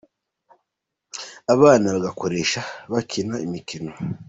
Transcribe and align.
abana 1.53 1.85
bagakoresheje 1.95 2.69
bakina 2.93 3.35
imikino 3.45 3.91